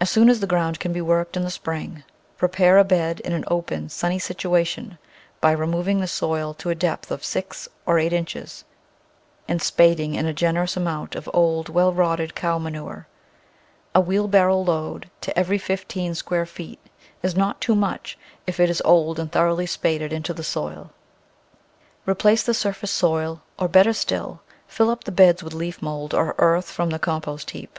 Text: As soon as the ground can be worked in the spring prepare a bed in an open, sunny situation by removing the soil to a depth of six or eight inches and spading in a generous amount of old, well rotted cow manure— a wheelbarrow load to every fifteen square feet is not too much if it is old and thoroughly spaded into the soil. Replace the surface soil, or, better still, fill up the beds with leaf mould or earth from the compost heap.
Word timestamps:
As 0.00 0.10
soon 0.10 0.28
as 0.28 0.40
the 0.40 0.46
ground 0.48 0.80
can 0.80 0.92
be 0.92 1.00
worked 1.00 1.36
in 1.36 1.44
the 1.44 1.52
spring 1.52 2.02
prepare 2.36 2.78
a 2.78 2.82
bed 2.82 3.20
in 3.20 3.32
an 3.32 3.44
open, 3.46 3.88
sunny 3.88 4.18
situation 4.18 4.98
by 5.40 5.52
removing 5.52 6.00
the 6.00 6.08
soil 6.08 6.52
to 6.54 6.68
a 6.70 6.74
depth 6.74 7.12
of 7.12 7.24
six 7.24 7.68
or 7.86 7.96
eight 8.00 8.12
inches 8.12 8.64
and 9.46 9.62
spading 9.62 10.16
in 10.16 10.26
a 10.26 10.34
generous 10.34 10.76
amount 10.76 11.14
of 11.14 11.30
old, 11.32 11.68
well 11.68 11.92
rotted 11.92 12.34
cow 12.34 12.58
manure— 12.58 13.06
a 13.94 14.00
wheelbarrow 14.00 14.58
load 14.58 15.08
to 15.20 15.38
every 15.38 15.58
fifteen 15.58 16.12
square 16.16 16.44
feet 16.44 16.80
is 17.22 17.36
not 17.36 17.60
too 17.60 17.76
much 17.76 18.18
if 18.48 18.58
it 18.58 18.68
is 18.68 18.82
old 18.84 19.16
and 19.20 19.30
thoroughly 19.30 19.64
spaded 19.66 20.12
into 20.12 20.34
the 20.34 20.42
soil. 20.42 20.90
Replace 22.04 22.42
the 22.42 22.52
surface 22.52 22.90
soil, 22.90 23.42
or, 23.60 23.68
better 23.68 23.92
still, 23.92 24.40
fill 24.66 24.90
up 24.90 25.04
the 25.04 25.12
beds 25.12 25.40
with 25.44 25.54
leaf 25.54 25.80
mould 25.80 26.14
or 26.14 26.34
earth 26.38 26.68
from 26.72 26.90
the 26.90 26.98
compost 26.98 27.50
heap. 27.52 27.78